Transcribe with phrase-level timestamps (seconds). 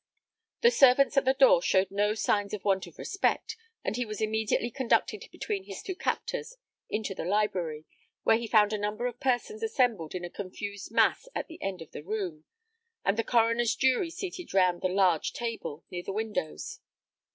[0.61, 4.19] The servants at the door showed no signs of want of respect, and he was
[4.19, 6.55] immediately conducted between his two captors
[6.89, 7.85] into the library,
[8.23, 11.83] where he found a number of persons assembled in a confused mass at the end
[11.83, 12.45] of the room,
[13.05, 16.79] and the coroner's jury seated round the large table, near the windows.